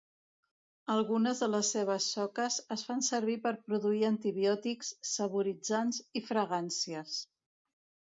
Algunes 0.91 1.41
de 1.43 1.47
les 1.55 1.67
seves 1.73 2.07
soques 2.15 2.57
es 2.75 2.83
fan 2.87 3.03
servir 3.07 3.35
per 3.43 3.51
produir 3.67 4.01
antibiòtics, 4.07 4.89
saboritzants 5.11 6.01
i 6.21 6.23
fragàncies. 6.31 7.19